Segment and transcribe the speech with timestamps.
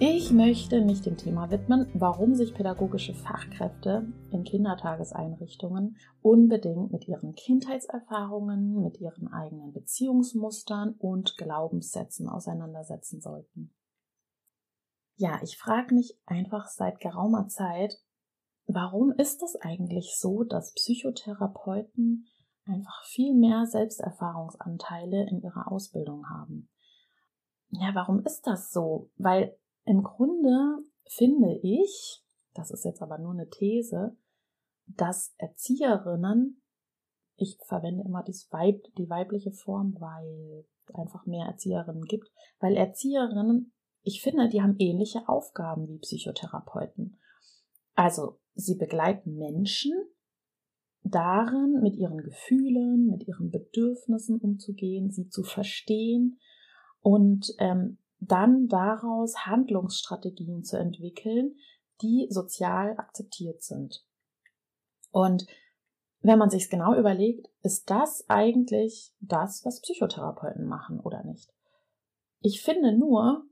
[0.00, 7.34] ich möchte mich dem Thema widmen, warum sich pädagogische Fachkräfte in Kindertageseinrichtungen unbedingt mit ihren
[7.34, 13.74] Kindheitserfahrungen, mit ihren eigenen Beziehungsmustern und Glaubenssätzen auseinandersetzen sollten.
[15.16, 18.00] Ja, ich frage mich einfach seit geraumer Zeit,
[18.66, 22.26] warum ist es eigentlich so, dass Psychotherapeuten
[22.66, 26.68] einfach viel mehr Selbsterfahrungsanteile in ihrer Ausbildung haben?
[27.70, 29.10] Ja, warum ist das so?
[29.16, 29.58] Weil
[29.88, 32.22] im Grunde finde ich,
[32.54, 34.16] das ist jetzt aber nur eine These,
[34.86, 36.62] dass Erzieherinnen,
[37.36, 43.72] ich verwende immer Weib, die weibliche Form, weil es einfach mehr Erzieherinnen gibt, weil Erzieherinnen,
[44.02, 47.18] ich finde, die haben ähnliche Aufgaben wie Psychotherapeuten.
[47.94, 49.92] Also sie begleiten Menschen
[51.02, 56.38] darin, mit ihren Gefühlen, mit ihren Bedürfnissen umzugehen, sie zu verstehen,
[57.00, 61.56] und ähm, dann daraus Handlungsstrategien zu entwickeln,
[62.02, 64.04] die sozial akzeptiert sind.
[65.10, 65.46] Und
[66.20, 71.52] wenn man sich genau überlegt, ist das eigentlich das, was Psychotherapeuten machen oder nicht?
[72.40, 73.44] Ich finde nur,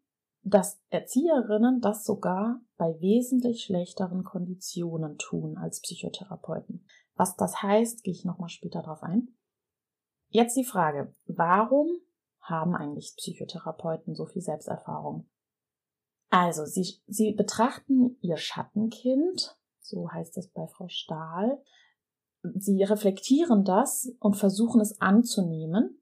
[0.42, 6.87] dass Erzieherinnen das sogar bei wesentlich schlechteren Konditionen tun als Psychotherapeuten.
[7.14, 9.34] Was das heißt, gehe ich nochmal später drauf ein.
[10.28, 11.89] Jetzt die Frage, warum
[12.48, 15.28] haben eigentlich Psychotherapeuten so viel Selbsterfahrung?
[16.30, 21.62] Also, sie, sie betrachten ihr Schattenkind, so heißt es bei Frau Stahl.
[22.54, 26.00] Sie reflektieren das und versuchen es anzunehmen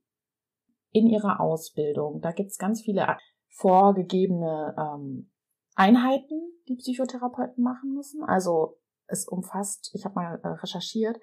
[0.91, 2.21] in ihrer Ausbildung.
[2.21, 3.17] Da gibt es ganz viele
[3.49, 5.31] vorgegebene ähm,
[5.75, 8.23] Einheiten, die Psychotherapeuten machen müssen.
[8.23, 11.19] Also es umfasst, ich habe mal äh, recherchiert,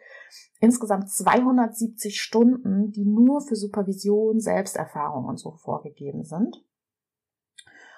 [0.59, 6.63] insgesamt 270 Stunden, die nur für Supervision, Selbsterfahrung und so vorgegeben sind.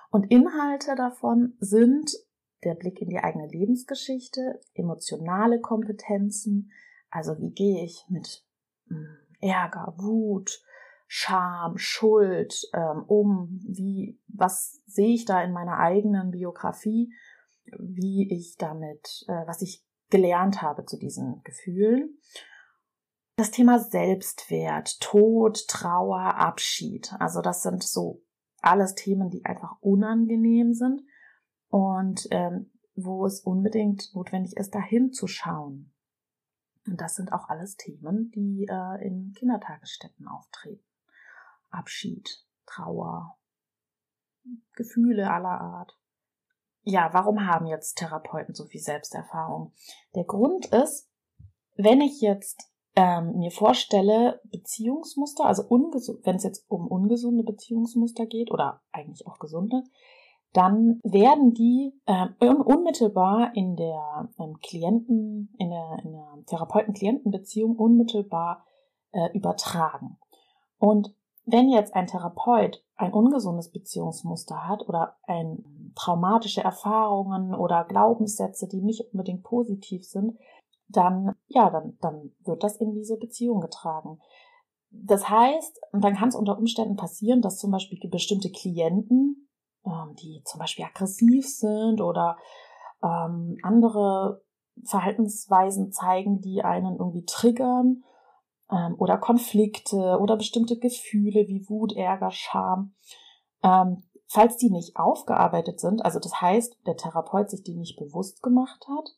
[0.10, 2.12] Und Inhalte davon sind
[2.64, 6.72] der Blick in die eigene Lebensgeschichte, emotionale Kompetenzen,
[7.10, 8.46] also wie gehe ich mit
[8.88, 10.64] hm, Ärger, Wut,
[11.08, 17.14] Scham, Schuld ähm, um, wie, was sehe ich da in meiner eigenen Biografie
[17.80, 22.20] wie ich damit, äh, was ich gelernt habe zu diesen Gefühlen.
[23.36, 27.14] Das Thema Selbstwert, Tod, Trauer, Abschied.
[27.20, 28.22] Also das sind so
[28.62, 31.02] alles Themen, die einfach unangenehm sind
[31.70, 35.92] und ähm, wo es unbedingt notwendig ist, dahin zu schauen.
[36.86, 40.86] Und das sind auch alles Themen, die äh, in Kindertagesstätten auftreten.
[41.72, 43.38] Abschied, Trauer,
[44.74, 45.98] Gefühle aller Art
[46.84, 49.72] ja, warum haben jetzt Therapeuten so viel Selbsterfahrung?
[50.16, 51.10] Der Grund ist,
[51.76, 58.52] wenn ich jetzt ähm, mir vorstelle, Beziehungsmuster, also wenn es jetzt um ungesunde Beziehungsmuster geht
[58.52, 59.84] oder eigentlich auch gesunde,
[60.52, 68.64] dann werden die äh, unmittelbar in der ähm, Klienten, in der, in der Therapeuten-Klienten-Beziehung unmittelbar
[69.14, 70.20] äh, übertragen.
[70.78, 78.68] Und wenn jetzt ein Therapeut ein ungesundes Beziehungsmuster hat oder ein traumatische Erfahrungen oder Glaubenssätze,
[78.68, 80.38] die nicht unbedingt positiv sind,
[80.88, 84.20] dann, ja, dann, dann wird das in diese Beziehung getragen.
[84.92, 89.50] Das heißt, dann kann es unter Umständen passieren, dass zum Beispiel bestimmte Klienten,
[89.86, 92.38] ähm, die zum Beispiel aggressiv sind oder
[93.04, 94.44] ähm, andere
[94.86, 98.04] Verhaltensweisen zeigen, die einen irgendwie triggern,
[98.74, 102.96] ähm, oder Konflikte oder bestimmte Gefühle wie Wut, Ärger, Scham.
[103.64, 108.42] Ähm, falls die nicht aufgearbeitet sind, also das heißt, der Therapeut sich die nicht bewusst
[108.42, 109.16] gemacht hat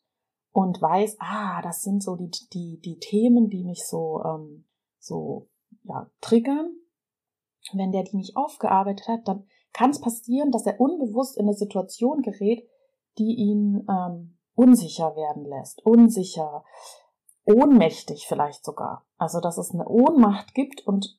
[0.52, 4.66] und weiß, ah, das sind so die, die, die Themen, die mich so, ähm,
[4.98, 5.48] so
[5.84, 6.74] ja, triggern.
[7.72, 11.54] Wenn der die nicht aufgearbeitet hat, dann kann es passieren, dass er unbewusst in eine
[11.54, 12.66] Situation gerät,
[13.18, 16.64] die ihn ähm, unsicher werden lässt, unsicher,
[17.46, 19.06] ohnmächtig vielleicht sogar.
[19.16, 21.18] Also, dass es eine Ohnmacht gibt und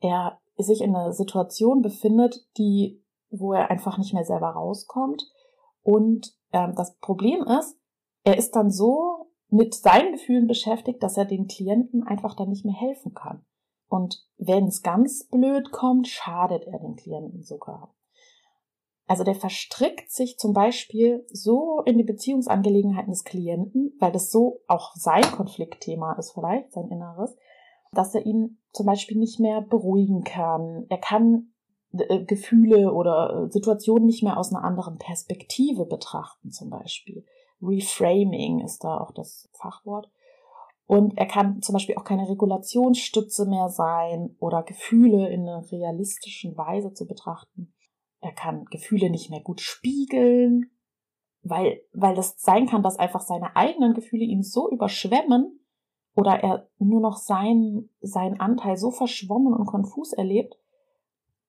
[0.00, 5.22] er sich in einer Situation befindet, die, wo er einfach nicht mehr selber rauskommt.
[5.82, 7.78] Und ähm, das Problem ist,
[8.24, 12.64] er ist dann so mit seinen Gefühlen beschäftigt, dass er den Klienten einfach dann nicht
[12.64, 13.44] mehr helfen kann.
[13.88, 17.94] Und wenn es ganz blöd kommt, schadet er den Klienten sogar.
[19.10, 24.60] Also der verstrickt sich zum Beispiel so in die Beziehungsangelegenheiten des Klienten, weil das so
[24.68, 27.36] auch sein Konfliktthema ist vielleicht, sein Inneres,
[27.90, 30.86] dass er ihn zum Beispiel nicht mehr beruhigen kann.
[30.90, 31.48] Er kann
[31.90, 37.24] äh, Gefühle oder äh, Situationen nicht mehr aus einer anderen Perspektive betrachten, zum Beispiel.
[37.60, 40.08] Reframing ist da auch das Fachwort.
[40.86, 46.56] Und er kann zum Beispiel auch keine Regulationsstütze mehr sein oder Gefühle in einer realistischen
[46.56, 47.74] Weise zu betrachten.
[48.20, 50.70] Er kann Gefühle nicht mehr gut spiegeln,
[51.42, 55.60] weil, weil das sein kann, dass einfach seine eigenen Gefühle ihn so überschwemmen
[56.14, 60.58] oder er nur noch seinen, seinen Anteil so verschwommen und konfus erlebt,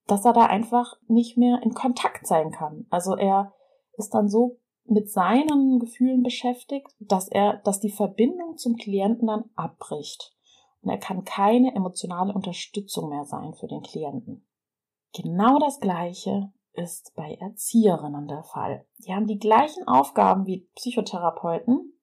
[0.07, 2.85] dass er da einfach nicht mehr in Kontakt sein kann.
[2.89, 3.53] Also er
[3.97, 9.45] ist dann so mit seinen Gefühlen beschäftigt, dass er, dass die Verbindung zum Klienten dann
[9.55, 10.35] abbricht.
[10.81, 14.45] Und er kann keine emotionale Unterstützung mehr sein für den Klienten.
[15.13, 18.85] Genau das Gleiche ist bei Erzieherinnen der Fall.
[18.99, 21.93] Die haben die gleichen Aufgaben wie Psychotherapeuten.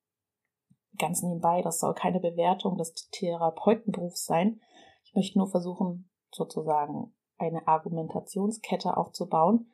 [0.96, 4.60] Ganz nebenbei, das soll keine Bewertung des Therapeutenberufs sein.
[5.04, 9.70] Ich möchte nur versuchen, sozusagen eine Argumentationskette aufzubauen,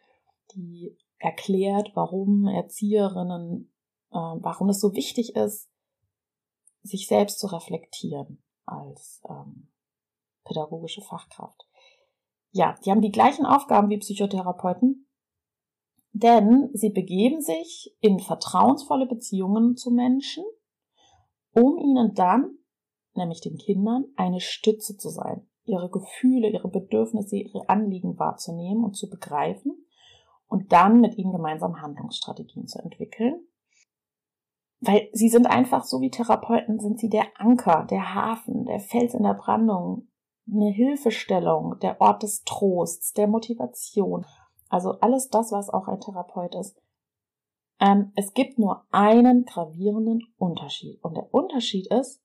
[0.55, 3.73] die erklärt, warum Erzieherinnen,
[4.11, 5.71] äh, warum es so wichtig ist,
[6.83, 9.73] sich selbst zu reflektieren als ähm,
[10.45, 11.67] pädagogische Fachkraft.
[12.57, 15.09] Ja, die haben die gleichen Aufgaben wie Psychotherapeuten,
[16.13, 20.45] denn sie begeben sich in vertrauensvolle Beziehungen zu Menschen,
[21.53, 22.59] um ihnen dann,
[23.15, 28.95] nämlich den Kindern, eine Stütze zu sein, ihre Gefühle, ihre Bedürfnisse, ihre Anliegen wahrzunehmen und
[28.95, 29.85] zu begreifen
[30.47, 33.49] und dann mit ihnen gemeinsam Handlungsstrategien zu entwickeln.
[34.79, 39.13] Weil sie sind einfach so wie Therapeuten, sind sie der Anker, der Hafen, der Fels
[39.15, 40.07] in der Brandung,
[40.47, 44.27] eine Hilfestellung, der Ort des Trosts, der Motivation.
[44.69, 46.81] Also alles das, was auch ein Therapeut ist.
[47.81, 51.03] Ähm, es gibt nur einen gravierenden Unterschied.
[51.03, 52.23] Und der Unterschied ist,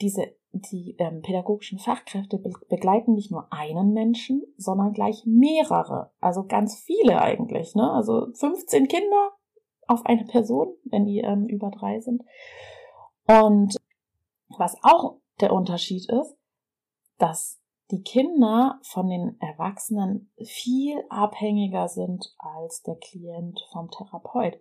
[0.00, 6.44] diese die ähm, pädagogischen Fachkräfte be begleiten nicht nur einen Menschen, sondern gleich mehrere, also
[6.44, 7.90] ganz viele eigentlich, ne?
[7.92, 9.32] Also 15 Kinder
[9.86, 12.22] auf eine Person, wenn die ähm, über drei sind.
[13.26, 13.76] Und
[14.56, 16.36] was auch der Unterschied ist,
[17.18, 17.60] dass
[17.90, 24.58] die Kinder von den Erwachsenen viel abhängiger sind als der Klient vom Therapeut.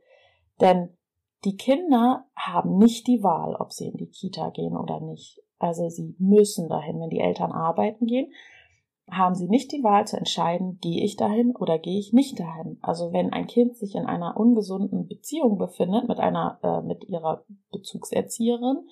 [0.61, 0.95] Denn
[1.43, 5.41] die Kinder haben nicht die Wahl, ob sie in die Kita gehen oder nicht.
[5.57, 8.31] Also sie müssen dahin, wenn die Eltern arbeiten gehen,
[9.09, 12.79] haben sie nicht die Wahl zu entscheiden, gehe ich dahin oder gehe ich nicht dahin.
[12.81, 17.45] Also wenn ein Kind sich in einer ungesunden Beziehung befindet mit einer äh, mit ihrer
[17.71, 18.87] Bezugserzieherin,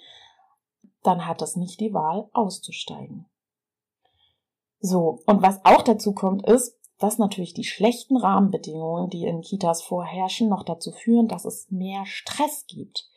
[1.01, 3.25] dann hat es nicht die Wahl auszusteigen.
[4.85, 9.81] So, und was auch dazu kommt ist, dass natürlich die schlechten Rahmenbedingungen, die in Kitas
[9.81, 13.09] vorherrschen, noch dazu führen, dass es mehr Stress gibt.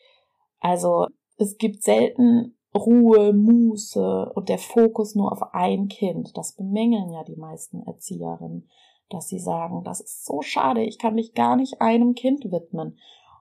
[0.61, 1.09] Also
[1.39, 6.37] es gibt selten Ruhe, Muße und der Fokus nur auf ein Kind.
[6.37, 8.71] Das bemängeln ja die meisten Erzieherinnen,
[9.09, 12.97] dass sie sagen, das ist so schade, ich kann mich gar nicht einem Kind widmen.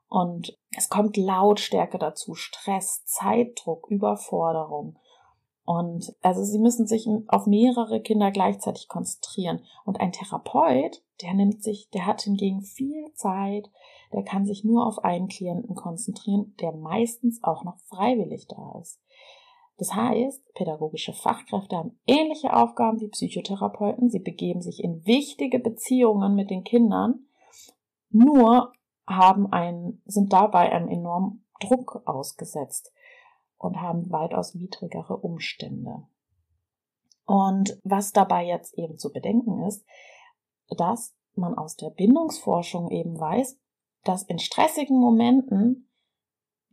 [0.07, 4.98] Und es kommt Lautstärke dazu, Stress, Zeitdruck, Überforderung.
[5.65, 9.62] Und also sie müssen sich auf mehrere Kinder gleichzeitig konzentrieren.
[9.83, 13.72] Und ein Therapeut, der nimmt sich, der hat hingegen viel Zeit,
[14.13, 19.01] der kann sich nur auf einen Klienten konzentrieren, der meistens auch noch freiwillig da ist.
[19.77, 24.10] Das heißt, pädagogische Fachkräfte haben ähnliche Aufgaben wie Psychotherapeuten.
[24.10, 27.25] Sie begeben sich in wichtige Beziehungen mit den Kindern,
[28.10, 28.72] nur
[29.07, 32.93] haben ein, sind dabei einem enormen Druck ausgesetzt
[33.65, 36.07] und haben weitaus widrigere Umstände.
[37.25, 39.86] Und was dabei jetzt eben zu bedenken ist,
[40.77, 43.60] dass man aus der Bindungsforschung eben weiß,
[44.03, 45.89] dass in stressigen Momenten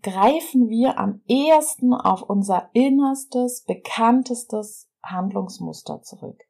[0.03, 6.43] greifen wir am ehesten auf unser innerstes, bekanntestes Handlungsmuster zurück.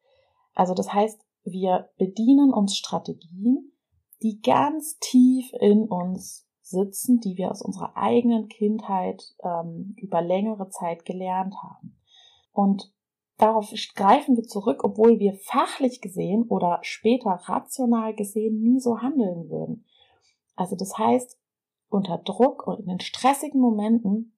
[0.54, 3.72] Also das heißt, wir bedienen uns Strategien,
[4.22, 10.68] die ganz tief in uns sitzen, die wir aus unserer eigenen Kindheit ähm, über längere
[10.70, 11.96] Zeit gelernt haben.
[12.52, 12.92] Und
[13.36, 19.48] darauf greifen wir zurück, obwohl wir fachlich gesehen oder später rational gesehen nie so handeln
[19.48, 19.84] würden.
[20.56, 21.38] Also das heißt,
[21.88, 24.36] unter Druck und in den stressigen Momenten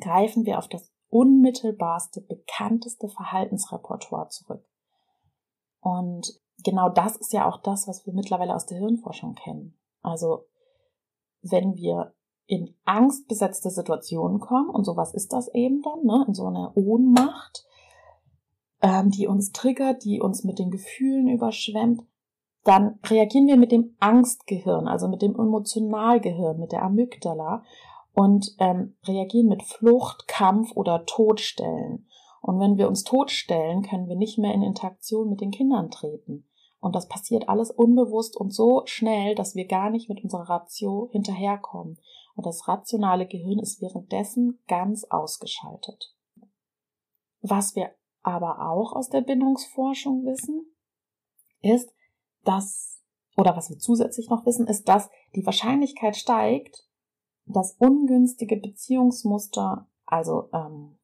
[0.00, 4.64] greifen wir auf das unmittelbarste, bekannteste Verhaltensrepertoire zurück.
[5.80, 9.78] Und genau das ist ja auch das, was wir mittlerweile aus der Hirnforschung kennen.
[10.02, 10.46] Also
[11.42, 12.14] wenn wir
[12.46, 17.66] in angstbesetzte Situationen kommen, und sowas ist das eben dann, ne, in so einer Ohnmacht,
[18.80, 22.02] ähm, die uns triggert, die uns mit den Gefühlen überschwemmt,
[22.64, 27.64] dann reagieren wir mit dem Angstgehirn, also mit dem Emotionalgehirn, mit der Amygdala
[28.12, 32.06] und ähm, reagieren mit Flucht, Kampf oder Todstellen.
[32.40, 36.44] Und wenn wir uns totstellen, können wir nicht mehr in Interaktion mit den Kindern treten.
[36.88, 41.10] Und das passiert alles unbewusst und so schnell, dass wir gar nicht mit unserer Ratio
[41.12, 41.98] hinterherkommen.
[42.34, 46.16] Und das rationale Gehirn ist währenddessen ganz ausgeschaltet.
[47.42, 47.90] Was wir
[48.22, 50.64] aber auch aus der Bindungsforschung wissen,
[51.60, 51.92] ist,
[52.44, 53.02] dass,
[53.36, 56.88] oder was wir zusätzlich noch wissen, ist, dass die Wahrscheinlichkeit steigt,
[57.44, 60.96] dass ungünstige Beziehungsmuster, also ähm,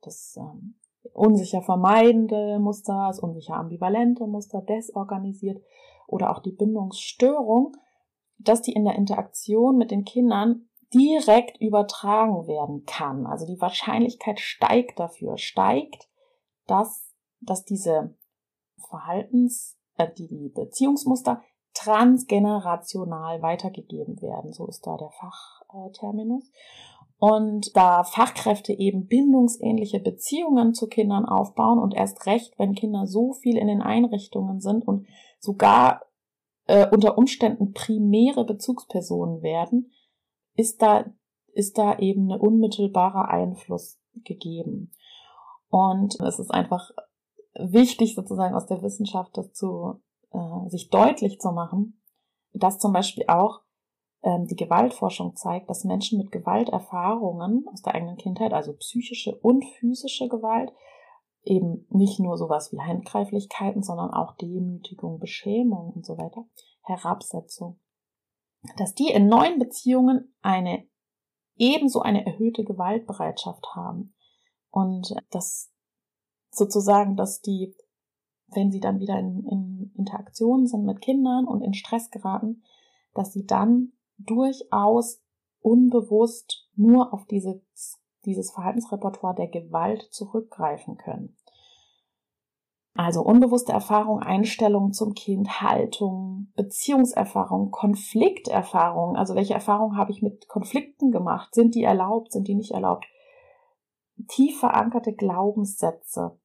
[0.00, 0.76] das ähm,
[1.12, 5.62] unsicher vermeidende Muster, das unsicher ambivalente Muster, desorganisiert
[6.06, 7.76] oder auch die Bindungsstörung,
[8.38, 13.26] dass die in der Interaktion mit den Kindern direkt übertragen werden kann.
[13.26, 16.08] Also die Wahrscheinlichkeit steigt dafür, steigt,
[16.66, 18.16] dass, dass diese
[18.88, 21.42] Verhaltens, äh, die, Beziehungsmuster
[21.74, 24.52] transgenerational weitergegeben werden.
[24.52, 26.50] So ist da der Fachterminus.
[27.24, 33.32] Und da Fachkräfte eben bindungsähnliche Beziehungen zu Kindern aufbauen und erst recht, wenn Kinder so
[33.32, 35.06] viel in den Einrichtungen sind und
[35.38, 36.02] sogar
[36.66, 39.90] äh, unter Umständen primäre Bezugspersonen werden,
[40.54, 41.06] ist da,
[41.54, 44.92] ist da eben eine unmittelbare Einfluss gegeben.
[45.70, 46.90] Und es ist einfach
[47.54, 52.02] wichtig sozusagen aus der Wissenschaft dazu, äh, sich deutlich zu machen,
[52.52, 53.63] dass zum Beispiel auch
[54.24, 60.28] die Gewaltforschung zeigt, dass Menschen mit Gewalterfahrungen aus der eigenen Kindheit, also psychische und physische
[60.28, 60.72] Gewalt,
[61.42, 66.46] eben nicht nur sowas wie Handgreiflichkeiten, sondern auch Demütigung, Beschämung und so weiter,
[66.82, 67.78] Herabsetzung,
[68.78, 70.86] dass die in neuen Beziehungen eine
[71.56, 74.14] ebenso eine erhöhte Gewaltbereitschaft haben.
[74.70, 75.70] Und dass
[76.50, 77.76] sozusagen, dass die,
[78.48, 82.62] wenn sie dann wieder in, in Interaktion sind mit Kindern und in Stress geraten,
[83.14, 85.22] dass sie dann durchaus
[85.60, 87.62] unbewusst nur auf diese,
[88.24, 91.36] dieses Verhaltensrepertoire der Gewalt zurückgreifen können.
[92.96, 99.16] Also unbewusste Erfahrung, Einstellung zum Kind, Haltung, Beziehungserfahrung, Konflikterfahrung.
[99.16, 101.52] Also welche Erfahrungen habe ich mit Konflikten gemacht?
[101.54, 102.30] Sind die erlaubt?
[102.30, 103.04] Sind die nicht erlaubt?
[104.28, 106.38] Tief verankerte Glaubenssätze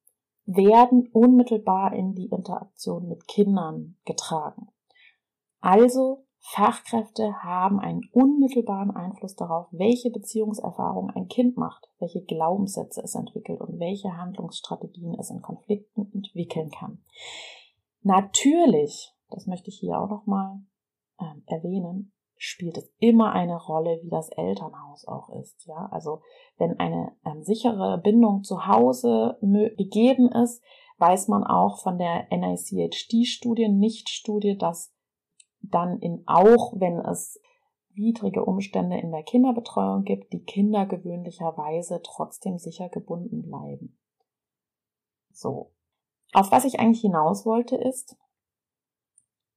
[0.44, 4.72] werden unmittelbar in die Interaktion mit Kindern getragen.
[5.60, 13.14] Also Fachkräfte haben einen unmittelbaren Einfluss darauf, welche Beziehungserfahrungen ein Kind macht, welche Glaubenssätze es
[13.14, 17.04] entwickelt und welche Handlungsstrategien es in Konflikten entwickeln kann.
[18.02, 20.60] Natürlich, das möchte ich hier auch nochmal
[21.18, 25.66] äh, erwähnen, spielt es immer eine Rolle, wie das Elternhaus auch ist.
[25.66, 26.22] Ja, also
[26.56, 30.64] wenn eine ähm, sichere Bindung zu Hause gegeben ist,
[30.96, 34.94] weiß man auch von der NICHD-Studie, Nicht-Studie, dass
[35.62, 37.40] dann in auch, wenn es
[37.94, 43.98] widrige Umstände in der Kinderbetreuung gibt, die Kinder gewöhnlicherweise trotzdem sicher gebunden bleiben.
[45.32, 45.72] So.
[46.32, 48.16] Auf was ich eigentlich hinaus wollte ist,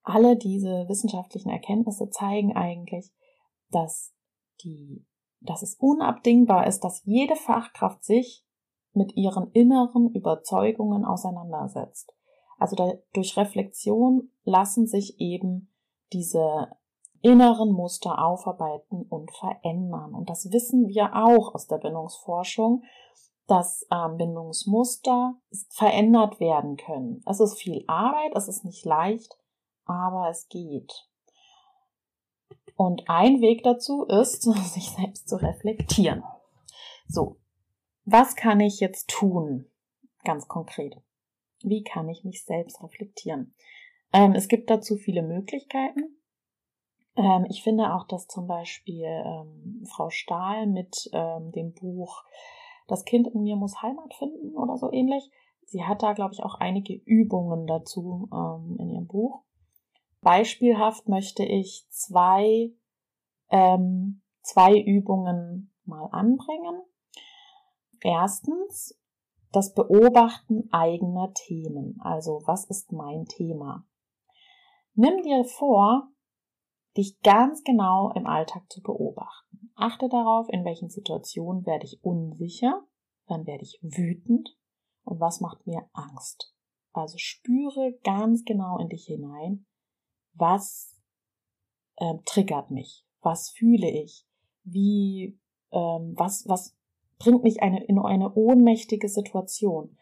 [0.01, 3.13] alle diese wissenschaftlichen Erkenntnisse zeigen eigentlich,
[3.69, 4.13] dass
[4.63, 5.05] die,
[5.39, 8.45] dass es unabdingbar ist, dass jede Fachkraft sich
[8.93, 12.13] mit ihren inneren Überzeugungen auseinandersetzt.
[12.57, 12.75] Also
[13.13, 15.72] durch Reflexion lassen sich eben
[16.11, 16.69] diese
[17.21, 20.13] inneren Muster aufarbeiten und verändern.
[20.13, 22.83] Und das wissen wir auch aus der Bindungsforschung,
[23.47, 25.35] dass ähm, Bindungsmuster
[25.69, 27.21] verändert werden können.
[27.25, 29.37] Es ist viel Arbeit, es ist nicht leicht,
[29.85, 31.07] aber es geht.
[32.75, 34.41] Und ein Weg dazu ist,
[34.73, 36.23] sich selbst zu reflektieren.
[37.07, 37.37] So,
[38.05, 39.69] was kann ich jetzt tun?
[40.23, 40.97] Ganz konkret.
[41.61, 43.53] Wie kann ich mich selbst reflektieren?
[44.13, 46.17] Ähm, es gibt dazu viele Möglichkeiten.
[47.15, 52.23] Ähm, ich finde auch, dass zum Beispiel ähm, Frau Stahl mit ähm, dem Buch
[52.87, 55.29] Das Kind in mir muss Heimat finden oder so ähnlich,
[55.65, 59.41] sie hat da, glaube ich, auch einige Übungen dazu ähm, in ihrem Buch.
[60.21, 62.71] Beispielhaft möchte ich zwei,
[63.49, 66.81] ähm, zwei Übungen mal anbringen.
[68.01, 68.99] Erstens
[69.51, 71.99] das Beobachten eigener Themen.
[72.01, 73.85] Also was ist mein Thema?
[74.95, 76.09] Nimm dir vor,
[76.95, 79.71] dich ganz genau im Alltag zu beobachten.
[79.75, 82.85] Achte darauf, in welchen Situationen werde ich unsicher,
[83.25, 84.55] wann werde ich wütend
[85.03, 86.53] und was macht mir Angst.
[86.91, 89.65] Also spüre ganz genau in dich hinein,
[90.33, 91.01] was
[91.95, 94.27] äh, triggert mich, was fühle ich,
[94.63, 95.39] wie,
[95.71, 96.77] ähm, was, was
[97.17, 99.97] bringt mich eine, in eine ohnmächtige Situation.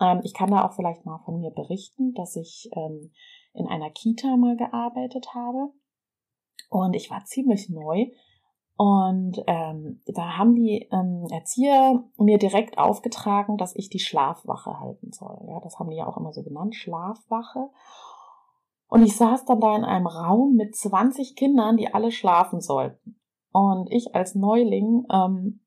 [0.00, 3.12] Ähm, ich kann da auch vielleicht mal von mir berichten, dass ich ähm,
[3.52, 5.72] in einer Kita mal gearbeitet habe.
[6.70, 8.06] Und ich war ziemlich neu.
[8.76, 15.10] Und ähm, da haben die ähm, Erzieher mir direkt aufgetragen, dass ich die Schlafwache halten
[15.10, 15.36] soll.
[15.48, 17.70] Ja, das haben die ja auch immer so genannt, Schlafwache.
[18.86, 23.20] Und ich saß dann da in einem Raum mit 20 Kindern, die alle schlafen sollten.
[23.52, 25.60] Und ich als Neuling ähm,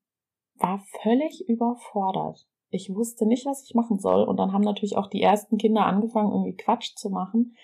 [0.58, 2.48] war völlig überfordert.
[2.72, 4.24] Ich wusste nicht, was ich machen soll.
[4.24, 7.56] Und dann haben natürlich auch die ersten Kinder angefangen, irgendwie Quatsch zu machen.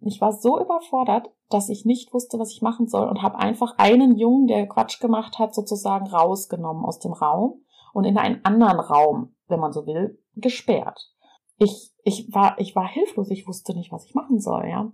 [0.00, 3.78] Ich war so überfordert, dass ich nicht wusste, was ich machen soll und habe einfach
[3.78, 8.80] einen Jungen, der Quatsch gemacht hat, sozusagen rausgenommen aus dem Raum und in einen anderen
[8.80, 11.10] Raum, wenn man so will, gesperrt.
[11.58, 14.92] Ich, ich, war, ich war hilflos, ich wusste nicht, was ich machen soll, ja.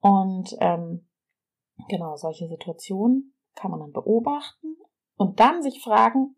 [0.00, 1.08] Und ähm,
[1.88, 4.76] genau, solche Situationen kann man dann beobachten
[5.16, 6.36] und dann sich fragen,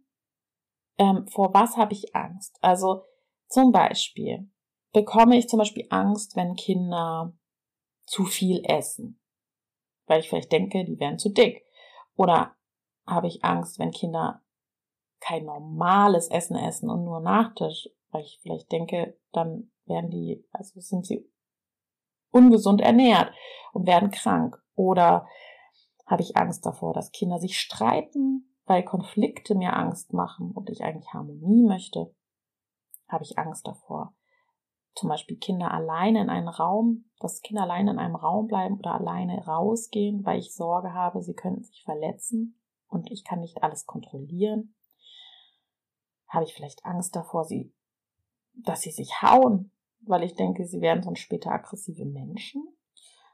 [0.99, 2.59] ähm, vor was habe ich Angst?
[2.61, 3.05] Also
[3.49, 4.50] zum Beispiel
[4.93, 7.37] bekomme ich zum Beispiel Angst, wenn Kinder
[8.07, 9.21] zu viel essen,
[10.07, 11.65] weil ich vielleicht denke, die wären zu dick.
[12.17, 12.57] Oder
[13.07, 14.43] habe ich Angst, wenn Kinder
[15.21, 20.81] kein normales Essen essen und nur Nachtisch, weil ich vielleicht denke, dann werden die, also
[20.81, 21.31] sind sie
[22.31, 23.33] ungesund ernährt
[23.73, 24.62] und werden krank.
[24.75, 25.26] Oder
[26.07, 30.83] habe ich Angst davor, dass Kinder sich streiten, weil Konflikte mir Angst machen und ich
[30.83, 32.13] eigentlich Harmonie möchte,
[33.09, 34.15] habe ich Angst davor.
[34.95, 38.95] Zum Beispiel Kinder alleine in einen Raum, dass Kinder alleine in einem Raum bleiben oder
[38.95, 42.59] alleine rausgehen, weil ich Sorge habe, sie könnten sich verletzen
[42.89, 44.75] und ich kann nicht alles kontrollieren.
[46.29, 47.73] Habe ich vielleicht Angst davor, sie,
[48.55, 49.71] dass sie sich hauen,
[50.01, 52.67] weil ich denke, sie werden sonst später aggressive Menschen?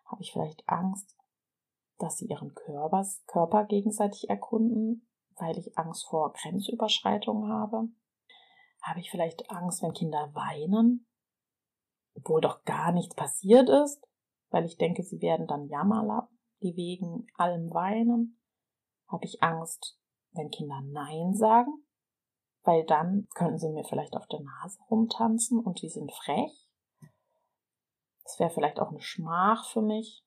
[0.05, 1.17] Habe ich vielleicht Angst,
[1.99, 5.07] dass sie ihren Körpers, Körper gegenseitig erkunden
[5.43, 7.89] weil ich Angst vor Grenzüberschreitungen habe?
[8.81, 11.09] Habe ich vielleicht Angst, wenn Kinder weinen,
[12.15, 14.07] obwohl doch gar nichts passiert ist,
[14.51, 18.41] weil ich denke, sie werden dann Jammerlappen, die wegen allem weinen?
[19.09, 19.99] Habe ich Angst,
[20.31, 21.73] wenn Kinder Nein sagen,
[22.63, 26.69] weil dann könnten sie mir vielleicht auf der Nase rumtanzen und sie sind frech?
[28.23, 30.25] Das wäre vielleicht auch eine Schmach für mich,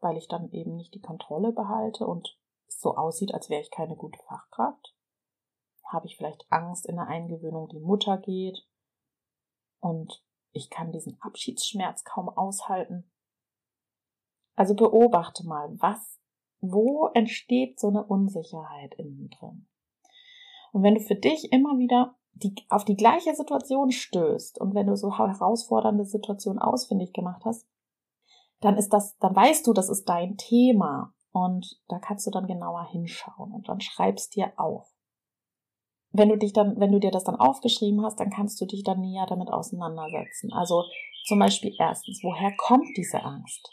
[0.00, 2.38] weil ich dann eben nicht die Kontrolle behalte und
[2.80, 4.94] so aussieht, als wäre ich keine gute Fachkraft?
[5.84, 8.66] Habe ich vielleicht Angst in der Eingewöhnung, die Mutter geht
[9.80, 13.10] und ich kann diesen Abschiedsschmerz kaum aushalten?
[14.56, 16.18] Also beobachte mal, was,
[16.60, 19.68] wo entsteht so eine Unsicherheit innen drin?
[20.72, 24.86] Und wenn du für dich immer wieder die, auf die gleiche Situation stößt und wenn
[24.86, 27.66] du so herausfordernde Situationen ausfindig gemacht hast,
[28.60, 31.14] dann ist das, dann weißt du, das ist dein Thema.
[31.36, 34.88] Und da kannst du dann genauer hinschauen und dann schreibst dir auf.
[36.10, 38.84] Wenn du dich dann, wenn du dir das dann aufgeschrieben hast, dann kannst du dich
[38.84, 40.50] dann näher damit auseinandersetzen.
[40.54, 40.84] Also
[41.26, 43.70] zum Beispiel erstens, woher kommt diese Angst?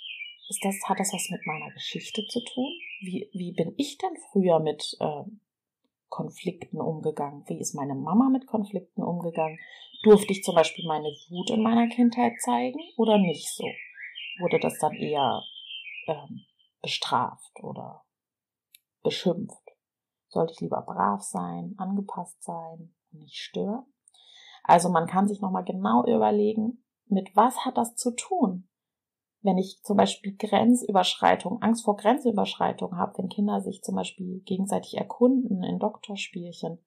[0.50, 2.70] Ist das, hat das was mit meiner Geschichte zu tun?
[3.00, 5.24] Wie, wie bin ich denn früher mit äh,
[6.10, 7.46] Konflikten umgegangen?
[7.48, 9.58] Wie ist meine Mama mit Konflikten umgegangen?
[10.04, 13.64] Durfte ich zum Beispiel meine Wut in meiner Kindheit zeigen oder nicht so?
[14.42, 15.42] Wurde das dann eher
[16.08, 16.44] ähm,
[16.84, 18.04] bestraft oder
[19.02, 19.72] beschimpft?
[20.28, 23.86] Sollte ich lieber brav sein, angepasst sein und nicht stören?
[24.64, 28.70] Also man kann sich nochmal genau überlegen, mit was hat das zu tun?
[29.42, 34.98] Wenn ich zum Beispiel Grenzüberschreitung, Angst vor Grenzüberschreitung habe, wenn Kinder sich zum Beispiel gegenseitig
[34.98, 36.84] erkunden in Doktorspielchen,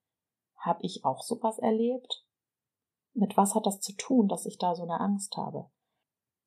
[0.56, 2.24] habe ich auch sowas erlebt?
[3.12, 5.70] Mit was hat das zu tun, dass ich da so eine Angst habe?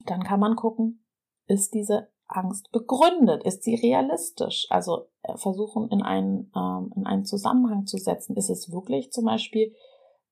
[0.05, 1.05] Dann kann man gucken,
[1.45, 3.43] ist diese Angst begründet?
[3.43, 4.67] Ist sie realistisch?
[4.69, 8.35] Also äh, versuchen in einen, ähm, in einen Zusammenhang zu setzen.
[8.35, 9.75] Ist es wirklich zum Beispiel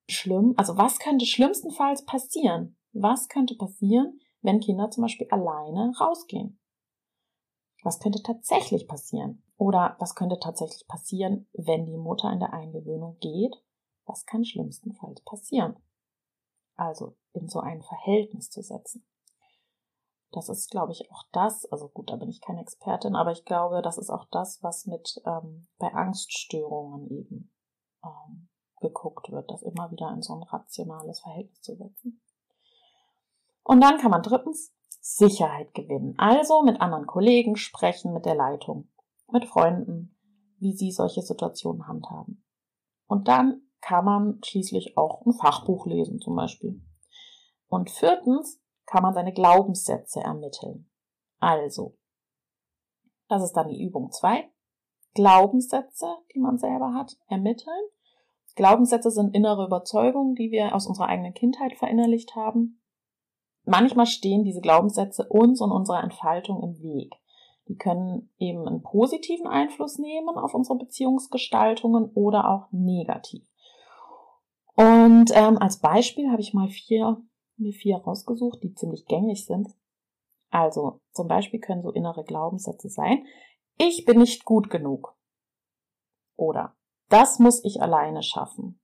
[0.08, 0.54] schlimm?
[0.58, 2.78] Also was könnte schlimmstenfalls passieren?
[2.94, 6.60] Was könnte passieren, wenn Kinder zum Beispiel alleine rausgehen?
[7.84, 9.44] Was könnte tatsächlich passieren?
[9.58, 13.56] Oder was könnte tatsächlich passieren, wenn die Mutter in der Eingewöhnung geht?
[14.06, 15.76] Was kann schlimmstenfalls passieren?
[16.76, 19.06] Also in so ein Verhältnis zu setzen.
[20.32, 23.46] Das ist, glaube ich, auch das, also gut, da bin ich keine Expertin, aber ich
[23.46, 27.52] glaube, das ist auch das, was mit ähm, bei Angststörungen eben
[28.04, 28.50] ähm,
[28.82, 32.22] geguckt wird, das immer wieder in so ein rationales Verhältnis zu setzen.
[33.64, 36.16] Und dann kann man drittens Sicherheit gewinnen.
[36.18, 38.90] Also mit anderen Kollegen sprechen, mit der Leitung,
[39.32, 40.18] mit Freunden,
[40.60, 42.44] wie sie solche Situationen handhaben.
[43.08, 46.82] Und dann kann man schließlich auch ein Fachbuch lesen zum Beispiel.
[47.68, 50.90] Und viertens kann man seine Glaubenssätze ermitteln.
[51.40, 51.96] Also,
[53.28, 54.50] das ist dann die Übung 2.
[55.14, 57.90] Glaubenssätze, die man selber hat, ermitteln.
[58.56, 62.82] Glaubenssätze sind innere Überzeugungen, die wir aus unserer eigenen Kindheit verinnerlicht haben.
[63.66, 67.14] manchmal stehen diese Glaubenssätze uns und unserer Entfaltung im Weg.
[67.68, 73.46] Die können eben einen positiven Einfluss nehmen auf unsere Beziehungsgestaltungen oder auch negativ.
[74.76, 77.22] Und ähm, als Beispiel habe ich mal vier,
[77.58, 79.70] mir vier rausgesucht, die ziemlich gängig sind.
[80.50, 83.26] Also zum Beispiel können so innere Glaubenssätze sein,
[83.78, 85.16] ich bin nicht gut genug.
[86.36, 86.76] Oder
[87.10, 88.80] das muss ich alleine schaffen.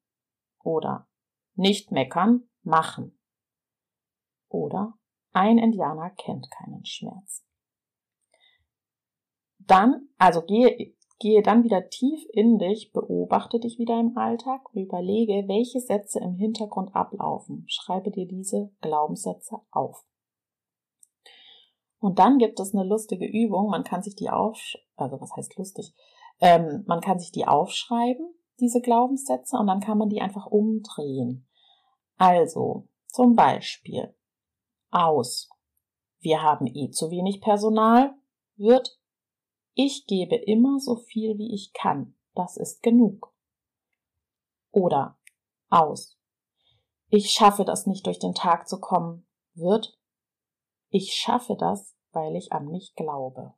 [0.63, 1.07] Oder
[1.55, 3.17] nicht meckern, machen.
[4.49, 4.93] Oder
[5.31, 7.43] ein Indianer kennt keinen Schmerz.
[9.57, 14.81] Dann, also gehe, gehe dann wieder tief in dich, beobachte dich wieder im Alltag und
[14.81, 17.65] überlege, welche Sätze im Hintergrund ablaufen.
[17.67, 20.05] Schreibe dir diese Glaubenssätze auf.
[21.99, 23.69] Und dann gibt es eine lustige Übung.
[23.69, 24.59] Man kann sich die auf,
[24.95, 25.93] also was heißt lustig?
[26.41, 31.47] Ähm, man kann sich die aufschreiben, diese Glaubenssätze, und dann kann man die einfach umdrehen.
[32.17, 34.13] Also, zum Beispiel,
[34.91, 35.49] aus.
[36.19, 38.13] Wir haben eh zu wenig Personal,
[38.55, 38.99] wird
[39.73, 42.15] ich gebe immer so viel, wie ich kann.
[42.35, 43.33] Das ist genug.
[44.71, 45.19] Oder
[45.69, 46.17] aus.
[47.09, 49.27] Ich schaffe das nicht durch den Tag zu kommen.
[49.53, 49.99] Wird
[50.95, 53.55] ich schaffe das, weil ich an mich glaube.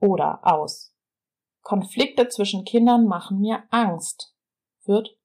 [0.00, 0.92] Oder aus.
[1.62, 4.34] Konflikte zwischen Kindern machen mir Angst.
[4.82, 5.16] Wird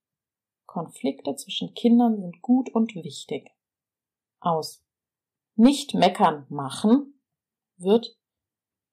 [0.68, 3.50] Konflikte zwischen Kindern sind gut und wichtig.
[4.40, 4.86] Aus.
[5.56, 7.20] Nicht meckern machen
[7.78, 8.16] wird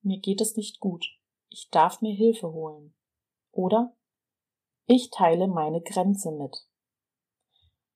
[0.02, 1.06] mir geht es nicht gut.
[1.48, 2.94] Ich darf mir Hilfe holen.
[3.50, 3.96] Oder
[4.86, 6.66] ich teile meine Grenze mit.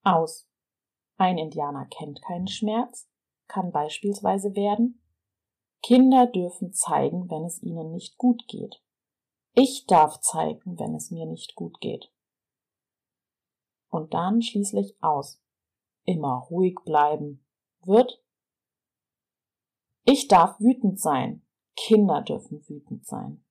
[0.03, 0.49] Aus.
[1.16, 3.09] Ein Indianer kennt keinen Schmerz,
[3.49, 5.03] kann beispielsweise werden
[5.83, 8.83] Kinder dürfen zeigen, wenn es ihnen nicht gut geht.
[9.53, 12.12] Ich darf zeigen, wenn es mir nicht gut geht.
[13.88, 15.40] Und dann schließlich aus.
[16.05, 17.47] Immer ruhig bleiben.
[17.85, 18.21] Wird
[20.09, 21.45] ich darf wütend sein,
[21.76, 23.44] Kinder dürfen wütend sein.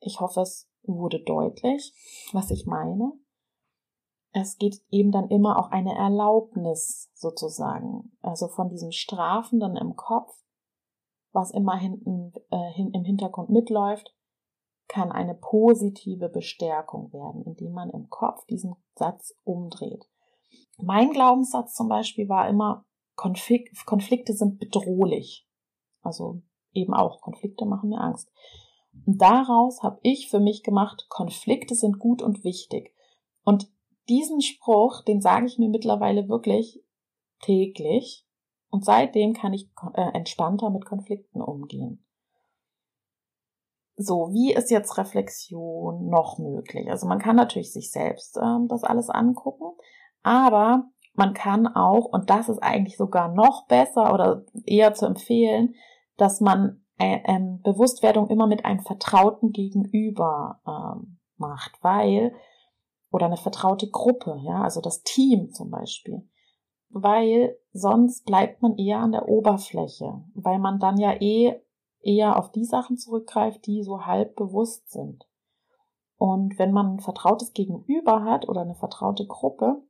[0.00, 1.92] Ich hoffe, es wurde deutlich,
[2.32, 3.12] was ich meine.
[4.32, 10.32] Es geht eben dann immer auch eine Erlaubnis sozusagen, also von diesem Strafenden im Kopf,
[11.32, 14.14] was immer hinten äh, hin, im Hintergrund mitläuft,
[14.88, 20.08] kann eine positive Bestärkung werden, indem man im Kopf diesen Satz umdreht.
[20.78, 22.84] Mein Glaubenssatz zum Beispiel war immer,
[23.16, 25.46] Konflikte sind bedrohlich.
[26.02, 28.30] Also eben auch, Konflikte machen mir Angst.
[29.06, 32.94] Und daraus habe ich für mich gemacht, Konflikte sind gut und wichtig.
[33.44, 33.70] Und
[34.08, 36.82] diesen Spruch, den sage ich mir mittlerweile wirklich
[37.40, 38.26] täglich.
[38.70, 42.04] Und seitdem kann ich äh, entspannter mit Konflikten umgehen.
[43.96, 46.88] So, wie ist jetzt Reflexion noch möglich?
[46.90, 49.76] Also man kann natürlich sich selbst ähm, das alles angucken,
[50.22, 50.84] aber
[51.14, 55.74] man kann auch, und das ist eigentlich sogar noch besser oder eher zu empfehlen,
[56.20, 62.34] dass man äh, ähm, Bewusstwerdung immer mit einem Vertrauten gegenüber ähm, macht, weil,
[63.10, 66.28] oder eine vertraute Gruppe, ja, also das Team zum Beispiel,
[66.90, 71.54] weil sonst bleibt man eher an der Oberfläche, weil man dann ja eh
[72.02, 75.26] eher auf die Sachen zurückgreift, die so halb bewusst sind.
[76.16, 79.82] Und wenn man ein vertrautes Gegenüber hat oder eine vertraute Gruppe,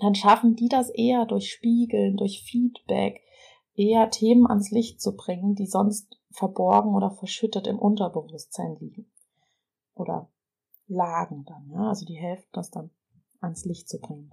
[0.00, 3.20] dann schaffen die das eher durch Spiegeln, durch Feedback,
[3.80, 9.10] eher Themen ans Licht zu bringen, die sonst verborgen oder verschüttet im Unterbewusstsein liegen.
[9.94, 10.28] Oder
[10.86, 12.90] lagen dann, ja, also die helfen das dann
[13.40, 14.32] ans Licht zu bringen.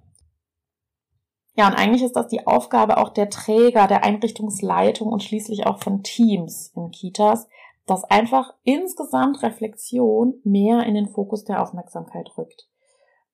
[1.56, 5.82] Ja, und eigentlich ist das die Aufgabe auch der Träger, der Einrichtungsleitung und schließlich auch
[5.82, 7.48] von Teams in Kitas,
[7.88, 12.68] dass einfach insgesamt Reflexion mehr in den Fokus der Aufmerksamkeit rückt.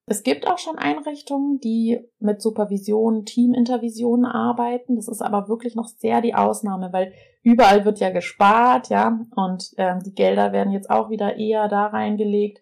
[0.06, 4.98] Es gibt auch schon Einrichtungen, die mit Supervision, Teamintervisionen arbeiten.
[4.98, 9.72] Das ist aber wirklich noch sehr die Ausnahme, weil überall wird ja gespart, ja, und
[9.78, 12.60] ähm, die Gelder werden jetzt auch wieder eher da reingelegt,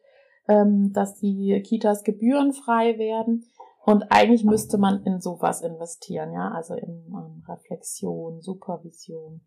[0.48, 3.46] ähm, dass die Kitas gebührenfrei werden.
[3.84, 9.42] Und eigentlich müsste man in sowas investieren, ja, also in ähm, Reflexion, Supervision.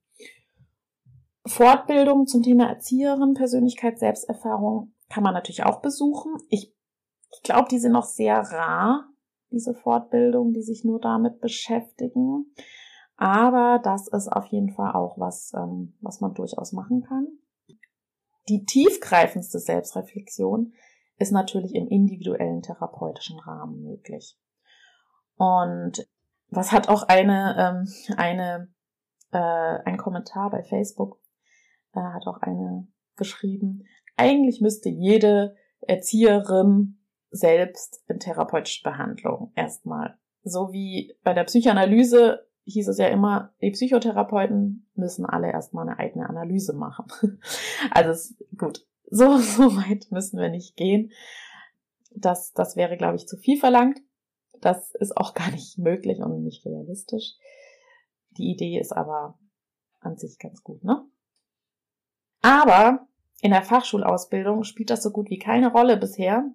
[1.47, 6.33] Fortbildung zum Thema Erzieherin, Persönlichkeit, Selbsterfahrung kann man natürlich auch besuchen.
[6.49, 6.75] Ich
[7.35, 9.09] ich glaube, die sind noch sehr rar,
[9.51, 12.53] diese Fortbildungen, die sich nur damit beschäftigen.
[13.17, 17.27] Aber das ist auf jeden Fall auch was, ähm, was man durchaus machen kann.
[18.49, 20.73] Die tiefgreifendste Selbstreflexion
[21.19, 24.37] ist natürlich im individuellen therapeutischen Rahmen möglich.
[25.37, 26.07] Und
[26.51, 28.69] was hat auch eine, ähm, eine,
[29.33, 29.39] äh,
[29.85, 31.21] ein Kommentar bei Facebook,
[31.95, 33.85] äh, hat auch eine geschrieben,
[34.17, 36.99] eigentlich müsste jede Erzieherin
[37.35, 43.71] selbst in therapeutische Behandlung erstmal so wie bei der Psychoanalyse hieß es ja immer, die
[43.71, 47.07] Psychotherapeuten müssen alle erstmal eine eigene Analyse machen.
[47.91, 51.13] Also es, gut, so, so weit müssen wir nicht gehen.
[52.15, 54.01] Das, das wäre, glaube ich, zu viel verlangt.
[54.61, 57.35] Das ist auch gar nicht möglich und nicht realistisch.
[58.37, 59.39] Die Idee ist aber
[60.01, 61.05] an sich ganz gut, ne?
[62.41, 63.07] Aber
[63.41, 66.51] in der Fachschulausbildung spielt das so gut wie keine Rolle bisher.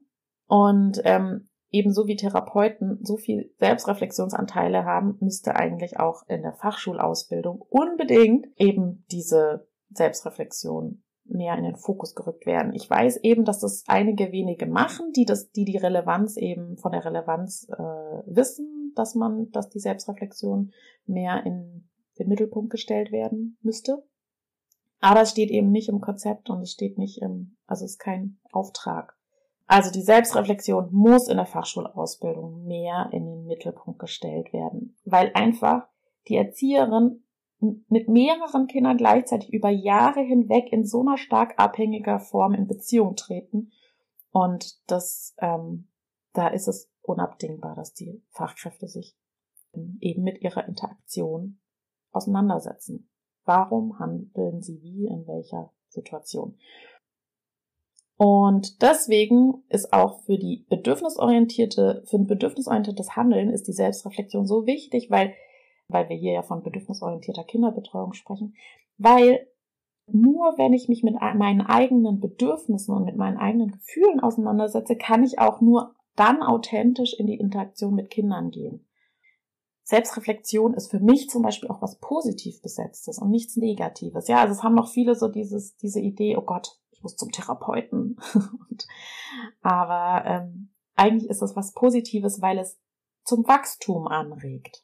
[0.49, 7.62] Und ähm, ebenso wie Therapeuten so viel Selbstreflexionsanteile haben, müsste eigentlich auch in der Fachschulausbildung
[7.69, 12.73] unbedingt eben diese Selbstreflexion mehr in den Fokus gerückt werden.
[12.73, 16.93] Ich weiß eben, dass das einige wenige machen, die das, die die Relevanz eben von
[16.93, 17.83] der Relevanz äh,
[18.25, 20.71] wissen, dass man, dass die Selbstreflexion
[21.05, 24.03] mehr in den Mittelpunkt gestellt werden müsste.
[24.99, 27.99] Aber es steht eben nicht im Konzept und es steht nicht im, also es ist
[27.99, 29.18] kein Auftrag.
[29.69, 35.88] Also die Selbstreflexion muss in der Fachschulausbildung mehr in den Mittelpunkt gestellt werden, weil einfach
[36.27, 37.23] die Erzieherin
[37.60, 43.15] mit mehreren Kindern gleichzeitig über Jahre hinweg in so einer stark abhängiger Form in Beziehung
[43.15, 43.71] treten.
[44.32, 45.88] Und das, ähm,
[46.34, 49.15] da ist es unabdingbar, dass die Fachkräfte sich
[49.99, 51.60] eben mit ihrer Interaktion
[52.10, 53.08] auseinandersetzen.
[53.45, 56.58] Warum handeln sie wie in welcher Situation?
[58.21, 64.65] Und deswegen ist auch für die bedürfnisorientierte, für ein bedürfnisorientiertes Handeln ist die Selbstreflexion so
[64.65, 65.34] wichtig, weil
[65.88, 68.55] weil wir hier ja von bedürfnisorientierter Kinderbetreuung sprechen,
[68.97, 69.47] weil
[70.05, 75.23] nur wenn ich mich mit meinen eigenen Bedürfnissen und mit meinen eigenen Gefühlen auseinandersetze, kann
[75.23, 78.86] ich auch nur dann authentisch in die Interaktion mit Kindern gehen.
[79.84, 84.27] Selbstreflexion ist für mich zum Beispiel auch was positiv besetztes und nichts Negatives.
[84.27, 87.31] Ja, also es haben noch viele so dieses, diese Idee, oh Gott, ich muss zum
[87.31, 88.17] Therapeuten.
[88.69, 88.88] und,
[89.62, 92.77] aber ähm, eigentlich ist es was Positives, weil es
[93.23, 94.83] zum Wachstum anregt.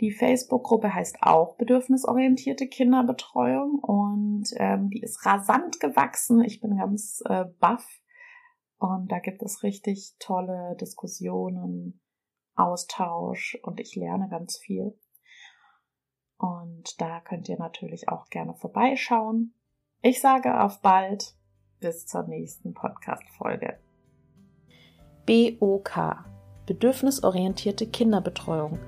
[0.00, 6.42] Die Facebook-Gruppe heißt auch bedürfnisorientierte Kinderbetreuung und ähm, die ist rasant gewachsen.
[6.42, 7.86] Ich bin ganz äh, baff
[8.78, 12.01] und da gibt es richtig tolle Diskussionen,
[12.54, 14.98] Austausch und ich lerne ganz viel.
[16.38, 19.54] Und da könnt ihr natürlich auch gerne vorbeischauen.
[20.00, 21.34] Ich sage auf bald.
[21.80, 23.78] Bis zur nächsten Podcast-Folge.
[25.26, 26.24] BOK.
[26.66, 28.78] Bedürfnisorientierte Kinderbetreuung.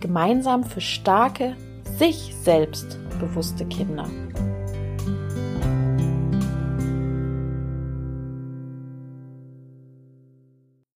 [0.00, 4.08] Gemeinsam für starke, sich selbst bewusste Kinder.